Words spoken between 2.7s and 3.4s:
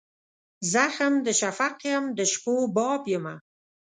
باب یمه